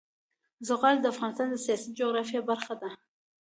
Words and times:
زغال 0.67 0.95
د 1.01 1.05
افغانستان 1.13 1.47
د 1.51 1.55
سیاسي 1.65 1.89
جغرافیه 1.97 2.41
برخه 2.49 2.73
ده. 2.81 2.89